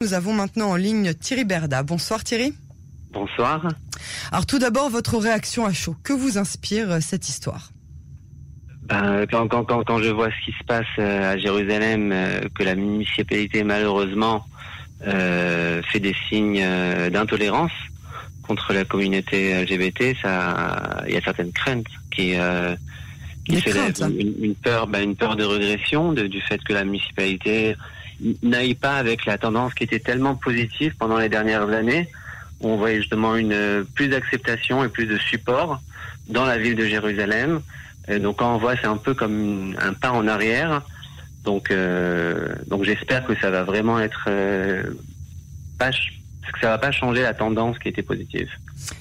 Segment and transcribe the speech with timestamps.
[0.00, 1.82] Nous avons maintenant en ligne Thierry Berda.
[1.82, 2.54] Bonsoir Thierry.
[3.10, 3.66] Bonsoir.
[4.30, 5.96] Alors tout d'abord, votre réaction à chaud.
[6.04, 7.72] Que vous inspire euh, cette histoire?
[8.84, 12.42] Ben, quand, quand, quand, quand, je vois ce qui se passe euh, à Jérusalem, euh,
[12.54, 14.46] que la municipalité malheureusement
[15.04, 16.64] euh, fait des signes
[17.10, 17.72] d'intolérance
[18.44, 22.34] contre la communauté LGBT, ça, il y a certaines craintes qui,
[23.46, 24.12] qui craintes, hein.
[24.16, 27.74] une, une, peur, ben, une peur de régression de, du fait que la municipalité
[28.42, 32.08] n'aille pas avec la tendance qui était tellement positive pendant les dernières années.
[32.60, 35.80] On voyait justement une plus d'acceptation et plus de support
[36.28, 37.60] dans la ville de Jérusalem.
[38.08, 40.82] Et donc quand on voit, c'est un peu comme un pas en arrière.
[41.44, 44.82] Donc, euh, donc j'espère que ça va vraiment être euh,
[45.78, 48.50] pas, que ça va pas changer la tendance qui était positive.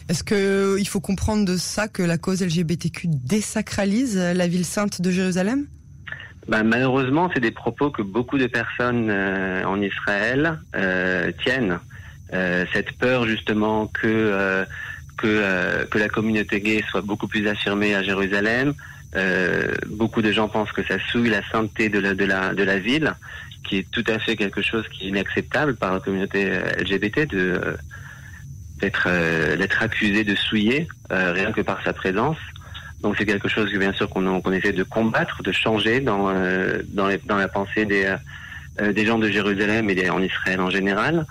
[0.07, 5.01] Est-ce que il faut comprendre de ça que la cause LGBTQ désacralise la ville sainte
[5.01, 5.65] de Jérusalem?
[6.47, 11.79] Ben, malheureusement, c'est des propos que beaucoup de personnes euh, en Israël euh, tiennent.
[12.33, 14.65] Euh, cette peur justement que euh,
[15.17, 18.73] que la communauté gay soit beaucoup plus affirmée à Jérusalem.
[19.87, 22.77] beaucoup de gens pensent que ça souille la sainteté de la de la de la
[22.77, 23.13] ville,
[23.63, 27.77] qui est tout à fait quelque chose qui est inacceptable par la communauté LGBT de
[28.79, 29.07] d'être
[29.57, 32.37] d'être accusé de souiller rien que par sa présence.
[33.01, 36.29] Donc c'est quelque chose que bien sûr qu'on qu essaie de combattre, de changer dans
[36.29, 38.15] euh, dans, les, dans, la pensée des
[38.81, 41.25] euh, des gens de Jérusalem et des, en Israël en général,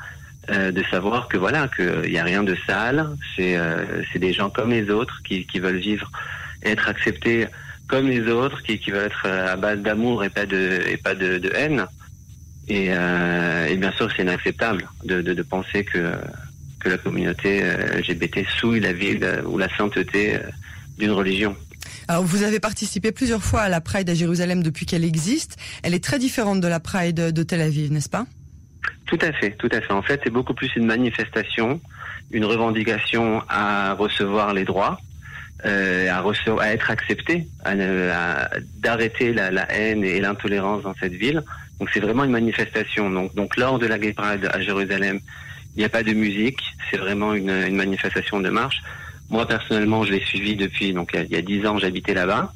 [0.50, 4.32] euh, de savoir que voilà qu'il n'y a rien de sale, c'est euh, c'est des
[4.32, 6.10] gens comme les autres qui, qui veulent vivre
[6.62, 7.46] et être acceptés
[7.88, 11.14] comme les autres, qui, qui veulent être à base d'amour et pas de et pas
[11.14, 11.86] de, de haine.
[12.68, 16.14] Et, et, bien sûr c'est inacceptable de, de, de penser que
[16.80, 17.62] que la communauté
[17.96, 20.38] LGBT souille la ville ou la sainteté
[20.98, 21.56] d'une religion.
[22.08, 25.56] Alors, vous avez participé plusieurs fois à la Pride à Jérusalem depuis qu'elle existe.
[25.82, 28.26] Elle est très différente de la Pride de Tel Aviv, n'est-ce pas?
[29.06, 29.92] Tout à fait, tout à fait.
[29.92, 31.80] En fait, c'est beaucoup plus une manifestation,
[32.30, 34.98] une revendication à recevoir les droits,
[35.64, 38.48] euh, à, recevoir, à être accepté, à, à,
[38.78, 41.42] d'arrêter la, la, haine et l'intolérance dans cette ville.
[41.80, 43.10] Donc, c'est vraiment une manifestation.
[43.10, 45.20] Donc, donc lors de la Gay Pride à Jérusalem,
[45.76, 46.60] il n'y a pas de musique,
[46.90, 48.80] c'est vraiment une, une manifestation de marche.
[49.30, 52.52] Moi personnellement, je l'ai suivi depuis donc il y a dix ans, j'habitais là-bas.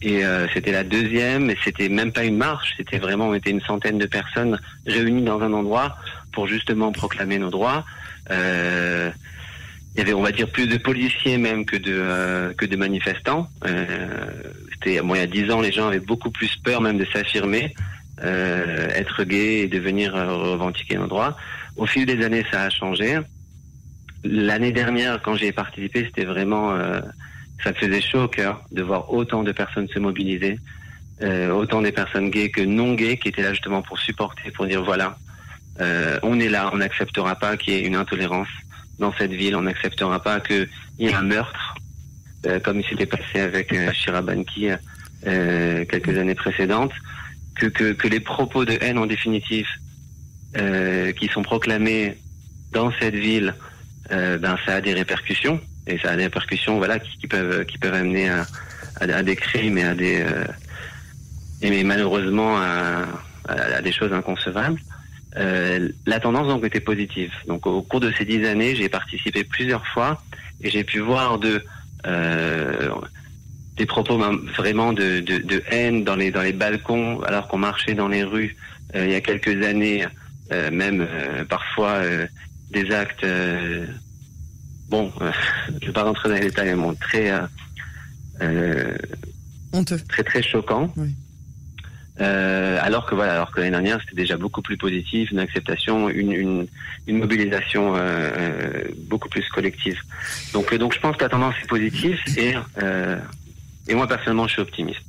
[0.00, 3.50] Et euh, c'était la deuxième, et c'était même pas une marche, c'était vraiment, on était
[3.50, 5.96] une centaine de personnes réunies dans un endroit
[6.32, 7.84] pour justement proclamer nos droits.
[8.30, 9.10] Euh,
[9.94, 12.76] il y avait, on va dire, plus de policiers même que de euh, que de
[12.76, 13.48] manifestants.
[13.66, 13.86] Euh,
[14.72, 17.06] c'était, bon, il y a dix ans, les gens avaient beaucoup plus peur même de
[17.12, 17.74] s'affirmer,
[18.22, 21.36] euh, être gay et de venir revendiquer nos droits.
[21.76, 23.18] Au fil des années, ça a changé.
[24.30, 27.00] L'année dernière, quand j'ai participé, c'était vraiment, euh,
[27.64, 30.58] ça me faisait chaud au cœur de voir autant de personnes se mobiliser,
[31.22, 34.66] euh, autant des personnes gays que non gays qui étaient là justement pour supporter, pour
[34.66, 35.16] dire voilà,
[35.80, 38.48] euh, on est là, on n'acceptera pas qu'il y ait une intolérance
[38.98, 40.68] dans cette ville, on n'acceptera pas qu'il
[40.98, 41.74] y ait un meurtre,
[42.46, 44.68] euh, comme il s'était passé avec euh, Shira Banki
[45.26, 46.92] euh, quelques années précédentes,
[47.56, 49.66] que, que, que, les propos de haine en définitive
[51.18, 52.16] qui sont proclamés
[52.72, 53.54] dans cette ville
[54.10, 58.30] euh, ben ça a des répercussions et ça a des répercussions voilà qui, peuvent amener
[59.00, 60.44] à, des crimes et à des euh,
[61.60, 64.78] et mais malheureusement à, des choses inconcevables.
[65.36, 67.32] Euh, la tendance donc était positive.
[67.46, 70.22] Donc au cours de ces dix années, j'ai participé plusieurs fois
[70.60, 71.62] et j'ai pu voir de
[73.76, 74.18] des propos
[74.56, 78.56] vraiment de, haine dans les balcons alors qu'on marchait dans les rues
[78.94, 80.06] il y a quelques années,
[80.50, 81.06] même
[81.48, 82.02] parfois
[82.70, 83.86] des actes, euh,
[84.88, 85.32] bon, euh,
[85.68, 87.32] je ne vais pas rentrer dans les détails, mais très,
[88.42, 88.96] euh,
[89.72, 90.92] honteux, très très choquant.
[90.96, 91.14] Oui.
[92.20, 96.08] Euh, alors que voilà, alors que l'année dernière c'était déjà beaucoup plus positif, une acceptation,
[96.08, 96.66] une, une,
[97.06, 100.00] une mobilisation euh, beaucoup plus collective.
[100.52, 102.54] Donc donc je pense que la tendance est positive et
[103.86, 105.04] et moi personnellement je suis optimiste.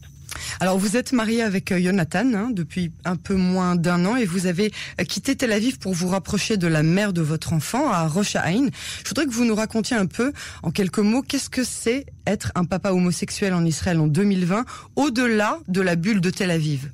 [0.61, 4.45] Alors vous êtes marié avec Jonathan hein, depuis un peu moins d'un an et vous
[4.45, 4.71] avez
[5.07, 8.69] quitté Tel Aviv pour vous rapprocher de la mère de votre enfant à Rosh Haïn.
[9.03, 12.51] Je voudrais que vous nous racontiez un peu en quelques mots qu'est-ce que c'est être
[12.55, 14.65] un papa homosexuel en Israël en 2020
[14.97, 16.91] au-delà de la bulle de Tel Aviv?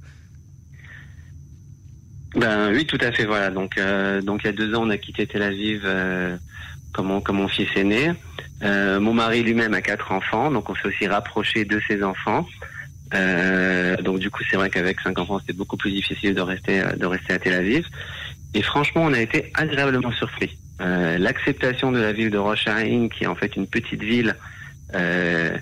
[2.35, 3.25] Ben oui, tout à fait.
[3.25, 3.49] Voilà.
[3.49, 6.37] Donc euh, donc il y a deux ans on a quitté Tel Aviv euh,
[6.93, 8.11] comme mon comme mon fils aîné.
[8.61, 12.45] Euh, mon mari lui-même a quatre enfants, donc on s'est aussi rapproché de ses enfants.
[13.13, 16.83] Euh, donc du coup, c'est vrai qu'avec cinq enfants, c'était beaucoup plus difficile de rester
[16.97, 17.85] de rester à Tel Aviv.
[18.55, 20.57] Et franchement, on a été agréablement surpris.
[20.81, 24.35] Euh, L'acceptation de la ville de Rosh Haïn, qui est en fait une petite ville
[24.93, 25.57] euh,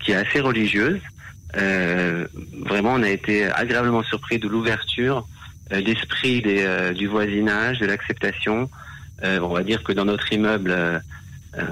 [0.00, 1.00] qui est assez religieuse,
[1.56, 2.26] euh,
[2.66, 5.26] vraiment, on a été agréablement surpris de l'ouverture
[5.70, 6.40] l'esprit
[6.94, 8.70] du voisinage, de l'acceptation.
[9.22, 10.74] on va dire que dans notre immeuble,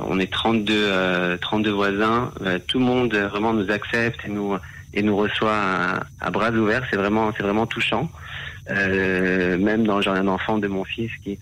[0.02, 2.31] on est 32, 32 voisins.
[2.67, 4.55] tout le monde vraiment nous accepte et nous
[4.96, 6.84] et nous reçoit à, bras ouverts.
[6.90, 8.10] C'est vraiment, c'est vraiment touchant.
[8.69, 11.38] même dans le jardin d'enfant de mon fils qui,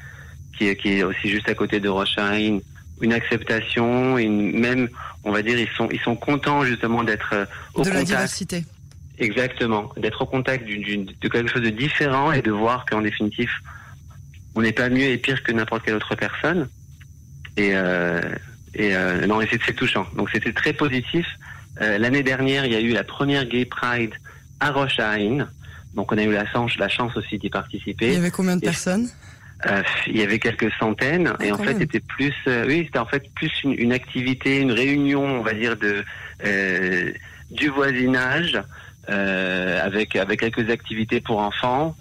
[0.58, 2.60] qui, qui, est aussi juste à côté de Rochaine,
[3.00, 4.88] une acceptation, une, même,
[5.24, 7.94] on va dire, ils sont, ils sont contents justement d'être euh, au de contact.
[7.94, 8.64] la diversité.
[9.18, 13.50] Exactement, d'être au contact de quelque chose de différent et de voir qu'en définitif,
[14.56, 16.68] on n'est pas mieux et pire que n'importe quelle autre personne.
[17.56, 18.20] Et, euh,
[18.74, 20.06] et euh, non, c'est touchant.
[20.16, 21.26] Donc c'était très positif.
[21.80, 24.12] Euh, L'année dernière, il y a eu la première Gay Pride
[24.60, 24.98] à Roche
[25.94, 28.08] Donc on a eu la chance, la chance aussi d'y participer.
[28.08, 29.08] Il y avait combien de personnes
[29.66, 31.32] euh, il y avait quelques centaines.
[31.40, 34.72] Et en fait c'était plus euh, oui c'était en fait plus une, une, activité une
[34.72, 36.04] réunion on va dire de
[37.50, 38.60] du voisinage
[39.08, 41.96] avec avec quelques activités pour enfants.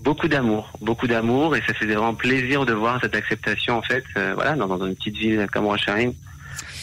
[0.00, 1.54] Beaucoup d'amour beaucoup d'amour.
[1.54, 4.02] Et ça faisait vraiment plaisir de voir cette acceptation en fait
[4.34, 5.66] voilà dans, dans, une petite ville comme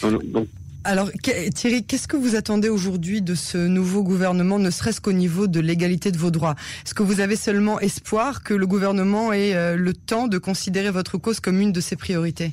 [0.00, 0.48] donc, donc
[0.86, 1.10] alors
[1.54, 5.58] Thierry, qu'est-ce que vous attendez aujourd'hui de ce nouveau gouvernement, ne serait-ce qu'au niveau de
[5.60, 6.54] l'égalité de vos droits?
[6.84, 10.90] Est-ce que vous avez seulement espoir que le gouvernement ait euh, le temps de considérer
[10.90, 12.52] votre cause comme une de ses priorités?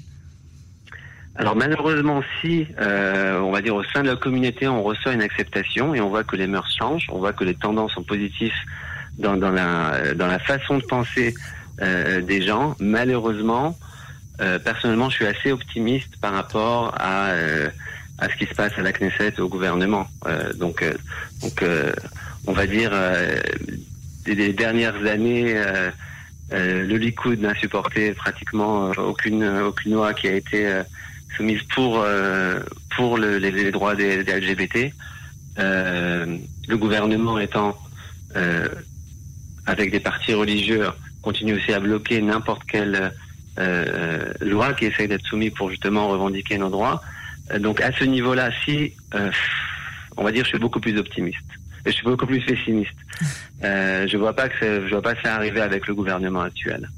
[1.35, 5.21] Alors malheureusement, si euh, on va dire au sein de la communauté, on reçoit une
[5.21, 8.51] acceptation et on voit que les mœurs changent, on voit que les tendances sont positives
[9.19, 11.35] dans, la façon de penser
[11.81, 12.75] euh, des gens.
[12.79, 13.77] Malheureusement,
[14.65, 17.29] personnellement, je suis assez optimiste par rapport à
[18.19, 20.07] à ce qui se passe à la Knesset, au gouvernement.
[20.27, 20.93] Euh, donc, euh,
[21.41, 21.93] donc euh,
[22.47, 22.91] on va dire,
[24.25, 25.55] des, dernières années,
[26.51, 30.81] le Likoud n'a supporté pratiquement aucune, aucune loi qui a été
[31.37, 32.05] soumise pour,
[32.97, 34.93] pour le, les, droits des, des LGBT.
[35.57, 37.77] le gouvernement étant
[39.65, 40.89] avec des partis religieux
[41.21, 43.13] continue aussi à bloquer n'importe quelle
[44.41, 47.01] loi qui essaye d'être soumise pour justement revendiquer nos droits.
[47.51, 49.31] Euh, donc à ce niveau-là, si, euh,
[50.17, 51.37] on va dire, je suis beaucoup plus optimiste.
[51.85, 52.91] Et je suis beaucoup plus pessimiste.
[53.63, 56.89] Euh, je vois pas que je vois pas ça arriver avec le gouvernement actuel.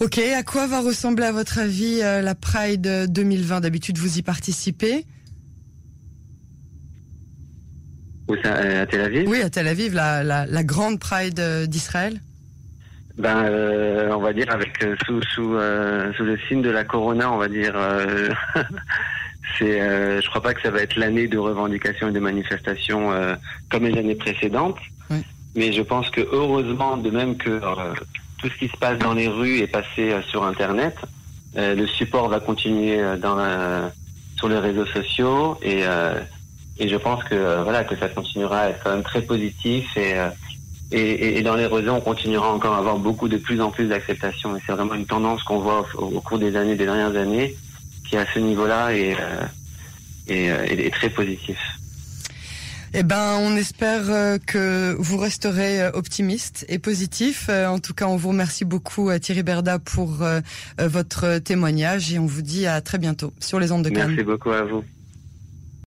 [0.00, 4.22] Ok, à quoi va ressembler à votre avis euh, la Pride 2020 D'habitude, vous y
[4.22, 5.04] participez
[8.28, 9.28] Où ça, à Tel Aviv?
[9.28, 12.18] Oui, à Tel Aviv, la, la, la grande Pride d'Israël.
[13.16, 16.84] Ben, euh, on va dire avec euh, sous sous euh, sous le signe de la
[16.84, 17.74] corona, on va dire.
[19.58, 19.78] c'est,
[20.20, 23.12] je crois pas que ça va être l'année de revendication et de manifestation
[23.70, 24.78] comme les années précédentes.
[25.54, 27.60] Mais je pense que heureusement, de même que
[28.38, 30.96] tout ce qui se passe dans les rues est passé sur Internet,
[31.54, 33.92] le support va continuer dans la,
[34.36, 35.84] sur les réseaux sociaux et
[36.80, 40.14] et je pense que voilà que ça continuera à être quand même très positif et
[40.94, 43.88] et, et, dans les réseaux, on continuera encore à avoir beaucoup de plus en plus
[43.88, 44.56] d'acceptation.
[44.56, 47.56] Et c'est vraiment une tendance qu'on voit au, cours des années, des dernières années,
[48.08, 49.42] qui à ce niveau-là est, euh,
[50.30, 51.58] euh, est, très positif.
[52.96, 57.48] Eh ben, on espère euh, que vous resterez optimiste et positif.
[57.48, 60.22] En tout cas, on vous remercie beaucoup, Thierry Berda, pour
[60.78, 64.10] votre témoignage et on vous dit à très bientôt sur les ondes de Cannes.
[64.10, 64.84] Merci beaucoup à vous.